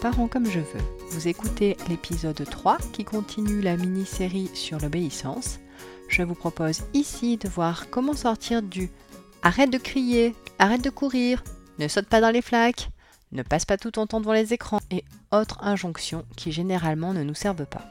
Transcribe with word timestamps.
Parents 0.00 0.26
comme 0.26 0.46
je 0.46 0.58
veux. 0.58 0.82
Vous 1.10 1.28
écoutez 1.28 1.76
l'épisode 1.88 2.44
3 2.44 2.78
qui 2.92 3.04
continue 3.04 3.60
la 3.60 3.76
mini-série 3.76 4.50
sur 4.52 4.80
l'obéissance. 4.80 5.60
Je 6.08 6.22
vous 6.22 6.34
propose 6.34 6.82
ici 6.92 7.36
de 7.36 7.48
voir 7.48 7.88
comment 7.88 8.14
sortir 8.14 8.62
du 8.62 8.90
arrête 9.42 9.70
de 9.70 9.78
crier, 9.78 10.34
arrête 10.58 10.82
de 10.82 10.90
courir, 10.90 11.44
ne 11.78 11.86
saute 11.86 12.06
pas 12.06 12.20
dans 12.20 12.30
les 12.30 12.42
flaques, 12.42 12.90
ne 13.30 13.44
passe 13.44 13.64
pas 13.64 13.76
tout 13.76 13.92
ton 13.92 14.08
temps 14.08 14.20
devant 14.20 14.32
les 14.32 14.52
écrans 14.52 14.80
et 14.90 15.04
autres 15.30 15.62
injonctions 15.62 16.24
qui 16.36 16.50
généralement 16.50 17.14
ne 17.14 17.22
nous 17.22 17.34
servent 17.34 17.66
pas. 17.66 17.84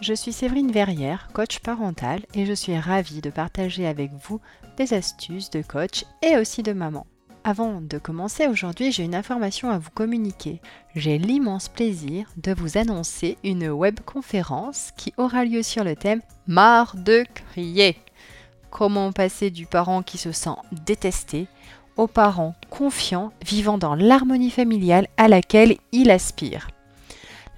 Je 0.00 0.14
suis 0.14 0.32
Séverine 0.32 0.70
Verrière, 0.70 1.30
coach 1.32 1.58
parental, 1.58 2.20
et 2.34 2.46
je 2.46 2.52
suis 2.52 2.78
ravie 2.78 3.22
de 3.22 3.30
partager 3.30 3.86
avec 3.88 4.12
vous 4.12 4.40
des 4.76 4.94
astuces 4.94 5.50
de 5.50 5.62
coach 5.62 6.04
et 6.22 6.36
aussi 6.36 6.62
de 6.62 6.72
maman. 6.72 7.06
Avant 7.46 7.82
de 7.82 7.98
commencer 7.98 8.46
aujourd'hui, 8.46 8.90
j'ai 8.90 9.04
une 9.04 9.14
information 9.14 9.68
à 9.68 9.76
vous 9.76 9.90
communiquer. 9.90 10.62
J'ai 10.96 11.18
l'immense 11.18 11.68
plaisir 11.68 12.26
de 12.38 12.54
vous 12.54 12.78
annoncer 12.78 13.36
une 13.44 13.68
webconférence 13.68 14.92
qui 14.96 15.12
aura 15.18 15.44
lieu 15.44 15.62
sur 15.62 15.84
le 15.84 15.94
thème 15.94 16.22
Marre 16.46 16.96
de 16.96 17.26
crier. 17.34 17.98
Comment 18.70 19.12
passer 19.12 19.50
du 19.50 19.66
parent 19.66 20.02
qui 20.02 20.16
se 20.16 20.32
sent 20.32 20.56
détesté 20.86 21.46
au 21.98 22.06
parent 22.06 22.54
confiant 22.70 23.30
vivant 23.44 23.76
dans 23.76 23.94
l'harmonie 23.94 24.50
familiale 24.50 25.06
à 25.18 25.28
laquelle 25.28 25.76
il 25.92 26.10
aspire. 26.10 26.68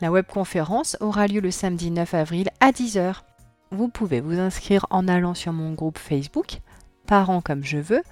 La 0.00 0.10
webconférence 0.10 0.96
aura 1.00 1.28
lieu 1.28 1.40
le 1.40 1.52
samedi 1.52 1.92
9 1.92 2.12
avril 2.12 2.48
à 2.58 2.72
10h. 2.72 3.22
Vous 3.70 3.86
pouvez 3.86 4.20
vous 4.20 4.40
inscrire 4.40 4.84
en 4.90 5.06
allant 5.06 5.34
sur 5.34 5.52
mon 5.52 5.74
groupe 5.74 5.98
Facebook, 5.98 6.58
Parents 7.06 7.40
comme 7.40 7.62
je 7.62 7.78
veux, 7.78 8.02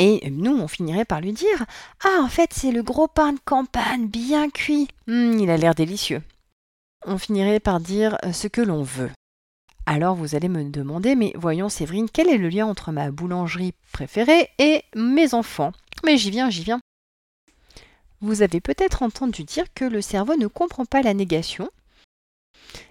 Et 0.00 0.30
nous, 0.30 0.56
on 0.56 0.66
finirait 0.66 1.04
par 1.04 1.20
lui 1.20 1.34
dire 1.34 1.66
Ah, 2.02 2.22
en 2.22 2.28
fait, 2.28 2.54
c'est 2.54 2.72
le 2.72 2.82
gros 2.82 3.06
pain 3.06 3.34
de 3.34 3.38
campagne 3.44 4.06
bien 4.06 4.48
cuit. 4.48 4.88
Hum, 5.06 5.38
il 5.38 5.50
a 5.50 5.58
l'air 5.58 5.74
délicieux. 5.74 6.22
On 7.04 7.18
finirait 7.18 7.60
par 7.60 7.80
dire 7.80 8.16
euh, 8.24 8.32
ce 8.32 8.48
que 8.48 8.62
l'on 8.62 8.82
veut. 8.82 9.10
Alors 9.84 10.14
vous 10.14 10.34
allez 10.34 10.48
me 10.48 10.64
demander 10.64 11.16
Mais 11.16 11.34
voyons, 11.36 11.68
Séverine, 11.68 12.08
quel 12.10 12.28
est 12.30 12.38
le 12.38 12.48
lien 12.48 12.66
entre 12.66 12.92
ma 12.92 13.10
boulangerie 13.10 13.74
préférée 13.92 14.48
et 14.58 14.84
mes 14.96 15.34
enfants? 15.34 15.72
Mais 16.02 16.16
j'y 16.16 16.30
viens, 16.30 16.48
j'y 16.48 16.64
viens. 16.64 16.80
Vous 18.22 18.40
avez 18.40 18.62
peut-être 18.62 19.02
entendu 19.02 19.44
dire 19.44 19.66
que 19.74 19.84
le 19.84 20.00
cerveau 20.00 20.36
ne 20.36 20.46
comprend 20.46 20.86
pas 20.86 21.02
la 21.02 21.12
négation 21.12 21.68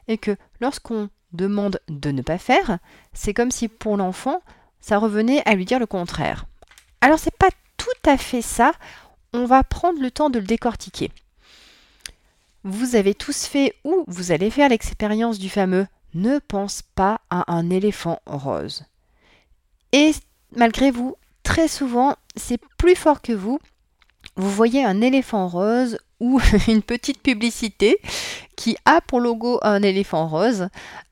et 0.08 0.20
que 0.20 0.38
lorsqu'on 0.62 1.10
demande 1.34 1.80
de 1.88 2.12
ne 2.12 2.22
pas 2.22 2.38
faire, 2.38 2.78
c'est 3.14 3.34
comme 3.34 3.52
si 3.52 3.68
pour 3.68 3.98
l'enfant, 3.98 4.44
ça 4.80 5.00
revenait 5.00 5.42
à 5.50 5.56
lui 5.56 5.66
dire 5.66 5.80
le 5.80 5.88
contraire. 5.88 6.46
Alors 7.02 7.20
c'est 7.20 7.36
pas 7.36 7.50
tout 7.78 8.10
à 8.10 8.18
fait 8.18 8.42
ça. 8.42 8.74
On 9.34 9.46
va 9.46 9.64
prendre 9.64 10.02
le 10.02 10.12
temps 10.12 10.30
de 10.30 10.40
le 10.40 10.46
décortiquer. 10.46 11.12
Vous 12.64 12.96
avez 12.96 13.14
tous 13.14 13.46
fait 13.46 13.74
ou 13.84 14.04
vous 14.08 14.32
allez 14.32 14.50
faire 14.50 14.70
l'expérience 14.70 15.40
du 15.40 15.50
fameux 15.50 15.88
ne 16.14 16.40
pense 16.40 16.82
pas 16.82 17.22
à 17.30 17.52
un 17.54 17.70
éléphant 17.70 18.22
rose. 18.26 18.84
Et 19.92 20.12
malgré 20.56 20.92
vous, 20.92 21.16
très 21.44 21.68
souvent, 21.68 22.16
c'est 22.36 22.60
plus 22.78 22.96
fort 22.96 23.22
que 23.22 23.34
vous. 23.34 23.60
Vous 24.36 24.50
voyez 24.52 24.84
un 24.84 25.02
éléphant 25.02 25.48
rose 25.48 26.00
ou 26.20 26.42
une 26.68 26.82
petite 26.82 27.22
publicité 27.22 27.98
qui 28.56 28.76
a 28.86 29.02
pour 29.02 29.22
logo 29.22 29.60
un 29.62 29.82
éléphant 29.82 30.28
rose, 30.28 30.68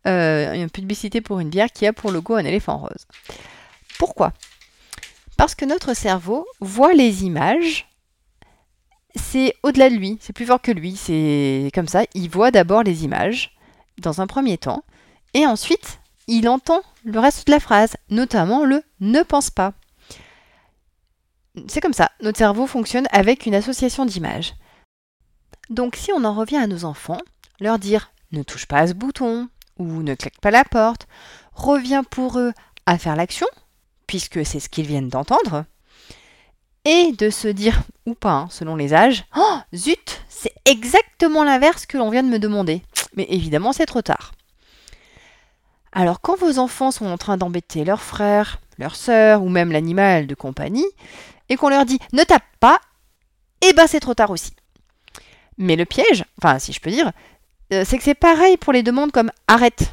euh, 0.06 0.54
une 0.54 0.70
publicité 0.70 1.22
pour 1.22 1.40
une 1.40 1.50
bière 1.50 1.72
qui 1.72 1.88
a 1.88 1.94
pour 1.94 2.12
logo 2.12 2.36
un 2.36 2.46
éléphant 2.46 2.78
rose. 2.78 3.08
Pourquoi? 3.98 4.34
Parce 5.38 5.56
que 5.56 5.66
notre 5.66 5.94
cerveau 5.94 6.46
voit 6.60 6.94
les 6.94 7.24
images, 7.24 7.88
c'est 9.16 9.54
au-delà 9.64 9.90
de 9.90 9.96
lui, 9.96 10.18
c'est 10.20 10.34
plus 10.34 10.46
fort 10.46 10.62
que 10.62 10.72
lui, 10.72 10.96
c'est 10.96 11.72
comme 11.74 11.88
ça, 11.88 12.04
il 12.14 12.30
voit 12.30 12.52
d'abord 12.52 12.84
les 12.84 13.04
images, 13.04 13.56
dans 14.00 14.22
un 14.22 14.28
premier 14.28 14.58
temps, 14.58 14.84
et 15.34 15.46
ensuite, 15.46 16.00
il 16.28 16.50
entend 16.50 16.82
le 17.04 17.20
reste 17.20 17.48
de 17.48 17.52
la 17.52 17.60
phrase, 17.60 17.96
notamment 18.10 18.66
le 18.66 18.84
ne 19.00 19.22
pense 19.22 19.50
pas. 19.50 19.74
C'est 21.68 21.82
comme 21.82 21.94
ça, 21.94 22.12
notre 22.22 22.38
cerveau 22.38 22.68
fonctionne 22.68 23.08
avec 23.12 23.46
une 23.46 23.56
association 23.56 24.06
d'images. 24.06 24.54
Donc 25.70 25.96
si 25.96 26.12
on 26.12 26.24
en 26.24 26.34
revient 26.34 26.58
à 26.58 26.68
nos 26.68 26.86
enfants, 26.86 27.22
leur 27.60 27.80
dire 27.80 28.12
ne 28.32 28.44
touche 28.44 28.66
pas 28.66 28.80
à 28.80 28.88
ce 28.88 28.94
bouton 28.94 29.50
ou 29.78 30.04
ne 30.04 30.16
claque 30.16 30.40
pas 30.42 30.52
la 30.52 30.64
porte, 30.64 31.08
revient 31.54 32.04
pour 32.10 32.40
eux 32.40 32.54
à 32.86 32.98
faire 32.98 33.16
l'action, 33.16 33.48
puisque 34.08 34.46
c'est 34.46 34.60
ce 34.60 34.70
qu'ils 34.70 34.88
viennent 34.88 35.10
d'entendre, 35.10 35.66
et 36.86 37.12
de 37.12 37.30
se 37.30 37.50
dire, 37.50 37.82
ou 38.06 38.14
pas, 38.14 38.32
hein, 38.32 38.48
selon 38.50 38.76
les 38.78 38.94
âges, 38.94 39.26
oh, 39.36 39.58
zut, 39.76 40.22
c'est 40.30 40.54
exactement 40.66 41.44
l'inverse 41.44 41.86
que 41.86 41.98
l'on 41.98 42.10
vient 42.10 42.24
de 42.24 42.30
me 42.30 42.40
demander. 42.40 42.82
Mais 43.16 43.28
évidemment, 43.30 43.74
c'est 43.74 43.86
trop 43.86 44.02
tard. 44.02 44.32
Alors, 45.92 46.22
quand 46.22 46.38
vos 46.38 46.60
enfants 46.60 46.92
sont 46.92 47.08
en 47.08 47.18
train 47.18 47.38
d'embêter 47.38 47.84
leur 47.84 48.02
frère, 48.02 48.60
leur 48.78 48.96
sœur, 48.96 49.44
ou 49.44 49.50
même 49.50 49.72
l'animal 49.72 50.28
de 50.28 50.36
compagnie, 50.36 50.88
et 51.50 51.56
qu'on 51.56 51.70
leur 51.70 51.86
dit 51.86 52.00
ne 52.14 52.24
tape 52.24 52.44
pas, 52.60 52.80
eh 53.62 53.74
ben 53.74 53.88
c'est 53.88 54.00
trop 54.00 54.14
tard 54.14 54.32
aussi. 54.32 54.52
Mais 55.58 55.76
le 55.76 55.86
piège, 55.86 56.24
enfin 56.42 56.60
si 56.60 56.72
je 56.72 56.80
peux 56.80 56.92
dire, 56.92 57.12
euh, 57.74 57.84
c'est 57.86 57.98
que 57.98 58.04
c'est 58.04 58.16
pareil 58.16 58.58
pour 58.58 58.74
les 58.74 58.84
demandes 58.84 59.12
comme 59.12 59.32
arrête. 59.48 59.92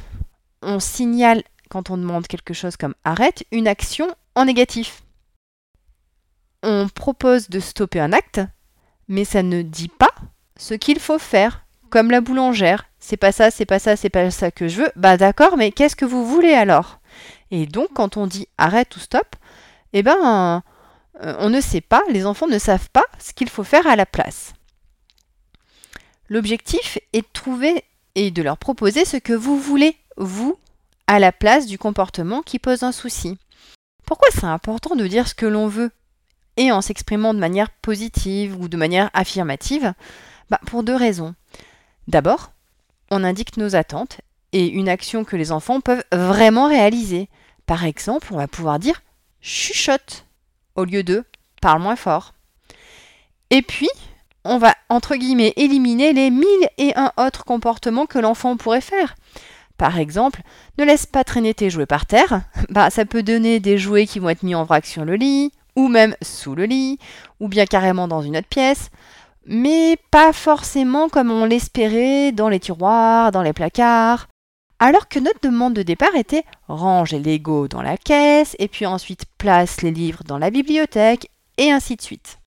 On 0.63 0.79
signale 0.79 1.43
quand 1.75 1.91
on 1.91 1.97
demande 1.97 2.29
quelque 2.29 2.55
chose 2.55 2.77
comme 2.77 2.95
arrête, 3.03 3.43
une 3.51 3.67
action 3.67 4.07
en 4.37 4.45
négatif. 4.45 5.03
On 6.63 6.89
propose 6.89 7.51
de 7.51 7.59
stopper 7.59 7.99
un 7.99 8.13
acte, 8.13 8.41
mais 9.09 9.25
ça 9.25 9.43
ne 9.43 9.61
dit 9.63 9.89
pas 9.89 10.15
ce 10.57 10.75
qu'il 10.75 11.01
faut 11.01 11.19
faire, 11.19 11.67
comme 11.91 12.13
la 12.13 12.21
boulangère. 12.21 12.85
C'est 13.01 13.17
pas 13.17 13.33
ça, 13.33 13.51
c'est 13.51 13.67
pas 13.67 13.81
ça, 13.81 13.97
c'est 13.97 14.09
pas 14.09 14.31
ça 14.31 14.53
que 14.53 14.69
je 14.69 14.83
veux. 14.83 14.93
Bah 14.95 15.17
d'accord, 15.17 15.57
mais 15.57 15.73
qu'est-ce 15.73 15.97
que 15.97 16.05
vous 16.05 16.25
voulez 16.25 16.53
alors? 16.53 17.01
Et 17.51 17.67
donc 17.67 17.89
quand 17.93 18.17
on 18.17 18.29
dit 18.29 18.47
arrête 18.57 18.95
ou 18.95 19.01
stop, 19.01 19.35
eh 19.93 20.05
ben 20.05 20.63
euh, 21.25 21.35
on 21.41 21.51
ne 21.51 21.61
sait 21.61 21.81
pas, 21.81 22.05
les 22.09 22.25
enfants 22.25 22.47
ne 22.47 22.61
savent 22.61 22.91
pas 22.91 23.05
ce 23.19 23.33
qu'il 23.33 23.51
faut 23.51 23.65
faire 23.65 23.89
à 23.89 23.97
la 23.97 24.07
place. 24.07 24.53
L'objectif 26.29 27.01
est 27.13 27.23
de 27.23 27.33
trouver 27.33 27.83
et 28.15 28.31
de 28.31 28.45
leur 28.45 28.59
proposer 28.59 29.05
ce 29.05 29.17
que 29.17 29.33
vous 29.33 29.59
voulez, 29.59 29.97
vous, 30.17 30.57
à 31.07 31.19
la 31.19 31.33
place 31.33 31.67
du 31.67 31.79
comportement 31.79 32.43
qui 32.43 32.59
pose 32.59 32.83
un 32.83 32.93
souci. 32.93 33.39
Pourquoi 34.07 34.29
c'est 34.33 34.45
important 34.45 34.97
de 34.97 35.07
dire 35.07 35.29
ce 35.29 35.35
que 35.35 35.47
l'on 35.47 35.69
veut? 35.69 35.91
Et 36.57 36.71
en 36.71 36.81
s'exprimant 36.81 37.35
de 37.35 37.39
manière 37.39 37.71
positive 37.71 38.59
ou 38.61 38.69
de 38.69 38.77
manière 38.77 39.11
affirmative? 39.13 39.93
Bah, 40.51 40.61
Pour 40.67 40.83
deux 40.83 40.95
raisons. 40.95 41.35
D'abord, 42.07 42.53
on 43.11 43.25
indique 43.25 43.57
nos 43.57 43.77
attentes 43.77 44.21
et 44.53 44.69
une 44.69 44.89
action 44.89 45.25
que 45.25 45.37
les 45.37 45.53
enfants 45.53 45.81
peuvent 45.81 46.05
vraiment 46.13 46.69
réaliser. 46.69 47.29
Par 47.67 47.85
exemple, 47.85 48.29
on 48.33 48.37
va 48.37 48.49
pouvoir 48.49 48.79
dire 48.79 49.03
chuchote 49.41 50.27
au 50.77 50.85
lieu 50.85 51.03
de 51.03 51.25
parle 51.61 51.83
moins 51.83 51.97
fort. 51.97 52.35
Et 53.51 53.63
puis, 53.63 53.89
on 54.45 54.59
va 54.59 54.75
entre 54.89 55.17
guillemets 55.17 55.55
éliminer 55.57 56.13
les 56.13 56.31
mille 56.31 56.69
et 56.77 56.93
un 56.97 57.13
autres 57.17 57.45
comportements 57.45 58.07
que 58.07 58.19
l'enfant 58.19 58.57
pourrait 58.57 58.81
faire. 58.81 59.15
Par 59.79 59.99
exemple, 59.99 60.43
ne 60.79 60.85
laisse 60.85 61.07
pas 61.07 61.25
traîner 61.25 61.55
tes 61.55 61.71
jouets 61.71 61.87
par 61.87 62.07
terre. 62.07 62.43
Bah, 62.71 62.91
ça 62.91 63.05
peut 63.05 63.23
donner 63.23 63.61
des 63.61 63.79
jouets 63.79 64.07
qui 64.07 64.19
vont 64.19 64.31
être 64.31 64.43
mis 64.43 64.55
en 64.55 64.65
vrac 64.65 64.87
sur 64.87 65.05
le 65.05 65.17
lit, 65.17 65.53
ou 65.77 65.89
même 65.89 66.17
sous 66.23 66.55
le 66.55 66.65
lit, 66.65 66.99
ou 67.41 67.49
bien 67.49 67.67
carrément 67.67 68.09
dans 68.09 68.23
une 68.23 68.37
autre 68.37 68.49
pièce, 68.49 68.91
mais 69.47 69.99
pas 70.11 70.33
forcément 70.33 71.09
comme 71.09 71.31
on 71.31 71.45
l'espérait 71.45 72.33
dans 72.33 72.49
les 72.49 72.61
tiroirs, 72.61 73.33
dans 73.33 73.43
les 73.43 73.53
placards. 73.53 74.29
Alors 74.79 75.09
que 75.09 75.19
notre 75.19 75.41
demande 75.41 75.75
de 75.75 75.83
départ 75.83 76.15
était 76.17 76.45
range 76.69 77.13
les 77.13 77.39
Lego 77.39 77.69
dans 77.69 77.83
la 77.83 77.97
caisse, 77.97 78.57
et 78.59 78.69
puis 78.69 78.87
ensuite 78.87 79.25
place 79.39 79.83
les 79.83 79.91
livres 79.91 80.25
dans 80.25 80.39
la 80.39 80.51
bibliothèque, 80.51 81.31
et 81.59 81.71
ainsi 81.71 81.97
de 81.97 82.03
suite. 82.03 82.39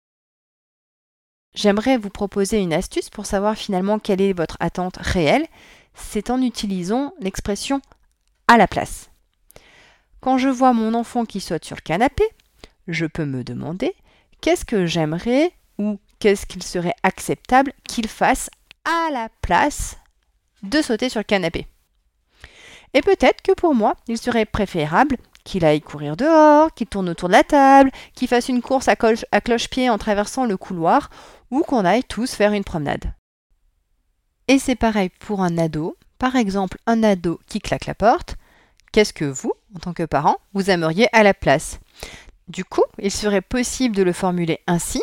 J'aimerais 1.56 1.98
vous 1.98 2.10
proposer 2.10 2.60
une 2.60 2.74
astuce 2.74 3.10
pour 3.10 3.26
savoir 3.26 3.56
finalement 3.56 3.98
quelle 3.98 4.22
est 4.22 4.34
votre 4.34 4.58
attente 4.60 4.98
réelle, 4.98 5.48
c'est 5.98 6.30
en 6.30 6.42
utilisant 6.42 7.14
l'expression 7.20 7.82
à 8.48 8.58
la 8.58 8.68
place. 8.68 9.10
Quand 10.22 10.38
je 10.38 10.50
vois 10.50 10.74
mon 10.74 10.94
enfant 10.94 11.26
qui 11.26 11.42
saute 11.42 11.66
sur 11.66 11.76
le 11.76 11.82
canapé, 11.82 12.24
je 12.88 13.06
peux 13.06 13.26
me 13.26 13.44
demander 13.44 13.94
qu'est-ce 14.42 14.66
que 14.66 14.86
j'aimerais 14.86 15.52
ou 15.78 16.00
qu'est-ce 16.20 16.46
qu'il 16.46 16.64
serait 16.64 16.96
acceptable 17.04 17.74
qu'il 17.88 18.08
fasse 18.08 18.50
à 18.86 19.12
la 19.12 19.30
place 19.42 19.98
de 20.64 20.82
sauter 20.82 21.10
sur 21.10 21.20
le 21.20 21.26
canapé? 21.26 21.68
Et 22.94 23.02
peut-être 23.02 23.42
que 23.42 23.52
pour 23.52 23.76
moi, 23.76 23.96
il 24.08 24.18
serait 24.18 24.46
préférable 24.46 25.18
qu'il 25.44 25.66
aille 25.66 25.82
courir 25.82 26.18
dehors, 26.18 26.74
qu'il 26.74 26.88
tourne 26.88 27.10
autour 27.10 27.30
de 27.30 27.34
la 27.34 27.44
table, 27.44 27.92
qu'il 28.16 28.28
fasse 28.28 28.50
une 28.50 28.62
course 28.62 28.88
à, 28.88 28.96
cloche-pied 28.96 29.90
en 29.90 29.98
traversant 29.98 30.46
le 30.46 30.58
couloir, 30.58 31.10
ou 31.52 31.62
qu'on 31.62 31.86
aille 31.86 32.04
tous 32.04 32.34
faire 32.34 32.54
une 32.54 32.64
promenade. 32.64 33.14
Et 34.48 34.60
c'est 34.60 34.76
pareil 34.76 35.10
pour 35.20 35.42
un 35.42 35.58
ado. 35.58 35.98
Par 36.20 36.36
exemple, 36.36 36.78
un 36.88 37.04
ado 37.04 37.40
qui 37.48 37.60
claque 37.60 37.86
la 37.86 37.96
porte. 37.96 38.38
Qu'est-ce 38.92 39.14
que 39.14 39.26
vous, 39.26 39.54
en 39.76 39.80
tant 39.80 39.94
que 39.94 40.04
parent, 40.04 40.38
vous 40.54 40.70
aimeriez 40.70 41.08
à 41.12 41.24
la 41.24 41.34
place? 41.34 41.80
Du 42.48 42.64
coup, 42.64 42.86
il 42.98 43.12
serait 43.12 43.42
possible 43.42 43.96
de 43.96 44.04
le 44.04 44.14
formuler 44.14 44.62
ainsi. 44.66 45.02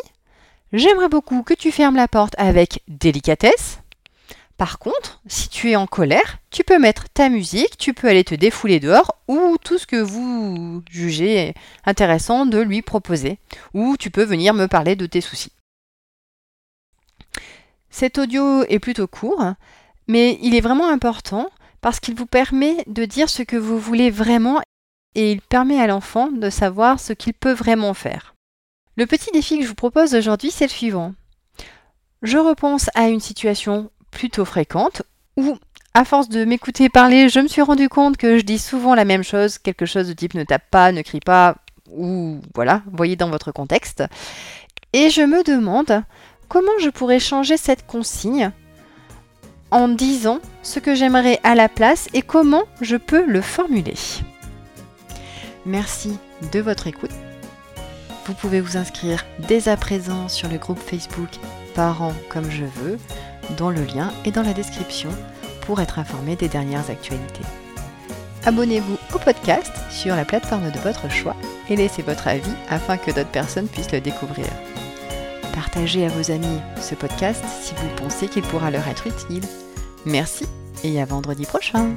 J'aimerais 0.73 1.09
beaucoup 1.09 1.43
que 1.43 1.53
tu 1.53 1.71
fermes 1.71 1.95
la 1.95 2.07
porte 2.07 2.33
avec 2.37 2.81
délicatesse. 2.87 3.79
Par 4.57 4.79
contre, 4.79 5.21
si 5.27 5.49
tu 5.49 5.71
es 5.71 5.75
en 5.75 5.85
colère, 5.85 6.39
tu 6.49 6.63
peux 6.63 6.79
mettre 6.79 7.07
ta 7.09 7.29
musique, 7.29 7.77
tu 7.77 7.93
peux 7.93 8.07
aller 8.07 8.23
te 8.23 8.35
défouler 8.35 8.79
dehors 8.79 9.15
ou 9.27 9.57
tout 9.61 9.77
ce 9.77 9.85
que 9.85 10.01
vous 10.01 10.81
jugez 10.89 11.53
intéressant 11.85 12.45
de 12.45 12.59
lui 12.59 12.81
proposer. 12.81 13.37
Ou 13.73 13.95
tu 13.97 14.09
peux 14.09 14.23
venir 14.23 14.53
me 14.53 14.67
parler 14.67 14.95
de 14.95 15.05
tes 15.05 15.21
soucis. 15.21 15.51
Cet 17.97 18.17
audio 18.17 18.65
est 18.65 18.79
plutôt 18.79 19.07
court, 19.07 19.53
mais 20.09 20.37
il 20.41 20.53
est 20.53 20.59
vraiment 20.59 20.89
important 20.89 21.47
parce 21.79 22.01
qu'il 22.01 22.13
vous 22.13 22.25
permet 22.25 22.83
de 22.87 23.05
dire 23.05 23.29
ce 23.29 23.41
que 23.41 23.55
vous 23.55 23.79
voulez 23.79 24.11
vraiment 24.11 24.59
et 25.15 25.31
il 25.31 25.39
permet 25.39 25.79
à 25.79 25.87
l'enfant 25.87 26.29
de 26.29 26.49
savoir 26.49 26.99
ce 26.99 27.13
qu'il 27.13 27.33
peut 27.33 27.53
vraiment 27.53 27.93
faire. 27.93 28.35
Le 28.97 29.05
petit 29.05 29.31
défi 29.31 29.57
que 29.57 29.63
je 29.63 29.69
vous 29.69 29.75
propose 29.75 30.13
aujourd'hui, 30.13 30.51
c'est 30.51 30.65
le 30.65 30.71
suivant. 30.71 31.13
Je 32.21 32.37
repense 32.37 32.89
à 32.95 33.07
une 33.07 33.21
situation 33.21 33.89
plutôt 34.11 34.43
fréquente 34.43 35.03
où, 35.37 35.57
à 35.93 36.03
force 36.03 36.27
de 36.27 36.43
m'écouter 36.43 36.89
parler, 36.89 37.29
je 37.29 37.39
me 37.39 37.47
suis 37.47 37.61
rendu 37.61 37.87
compte 37.87 38.17
que 38.17 38.37
je 38.37 38.43
dis 38.43 38.59
souvent 38.59 38.93
la 38.93 39.05
même 39.05 39.23
chose, 39.23 39.57
quelque 39.57 39.85
chose 39.85 40.09
de 40.09 40.13
type 40.13 40.33
ne 40.33 40.43
tape 40.43 40.69
pas, 40.69 40.91
ne 40.91 41.01
crie 41.01 41.21
pas, 41.21 41.55
ou 41.89 42.41
voilà, 42.53 42.83
voyez 42.91 43.15
dans 43.15 43.29
votre 43.29 43.53
contexte. 43.53 44.03
Et 44.91 45.09
je 45.09 45.21
me 45.21 45.43
demande 45.43 46.03
comment 46.55 46.79
je 46.79 46.89
pourrais 46.89 47.19
changer 47.19 47.57
cette 47.57 47.85
consigne 47.85 48.49
en 49.71 49.89
disant 49.89 50.39
ce 50.63 50.79
que 50.79 50.95
j'aimerais 50.95 51.37
à 51.43 51.53
la 51.53 51.67
place 51.67 52.07
et 52.13 52.21
comment 52.21 52.63
je 52.79 52.95
peux 52.95 53.25
le 53.25 53.41
formuler. 53.41 53.95
Merci 55.65 56.17
de 56.53 56.61
votre 56.61 56.87
écoute. 56.87 57.11
Vous 58.25 58.33
pouvez 58.35 58.61
vous 58.61 58.77
inscrire 58.77 59.25
dès 59.49 59.67
à 59.67 59.75
présent 59.75 60.29
sur 60.29 60.47
le 60.47 60.57
groupe 60.57 60.79
Facebook 60.79 61.27
Parents 61.73 62.15
comme 62.29 62.49
je 62.49 62.63
veux 62.63 62.97
dont 63.57 63.69
le 63.69 63.83
lien 63.83 64.13
est 64.23 64.31
dans 64.31 64.41
la 64.41 64.53
description 64.53 65.09
pour 65.65 65.81
être 65.81 65.99
informé 65.99 66.37
des 66.37 66.47
dernières 66.47 66.89
actualités. 66.89 67.43
Abonnez-vous 68.45 68.95
au 69.13 69.19
podcast 69.19 69.73
sur 69.91 70.15
la 70.15 70.23
plateforme 70.23 70.71
de 70.71 70.79
votre 70.79 71.11
choix 71.11 71.35
et 71.69 71.75
laissez 71.75 72.01
votre 72.01 72.29
avis 72.29 72.55
afin 72.69 72.95
que 72.95 73.11
d'autres 73.11 73.27
personnes 73.27 73.67
puissent 73.67 73.91
le 73.91 73.99
découvrir. 73.99 74.47
Partagez 75.55 76.05
à 76.05 76.09
vos 76.09 76.31
amis 76.31 76.59
ce 76.81 76.95
podcast 76.95 77.43
si 77.61 77.73
vous 77.75 77.87
pensez 77.95 78.27
qu'il 78.27 78.43
pourra 78.43 78.71
leur 78.71 78.85
être 78.89 79.07
utile. 79.07 79.43
Merci 80.05 80.45
et 80.83 81.01
à 81.01 81.05
vendredi 81.05 81.45
prochain 81.45 81.95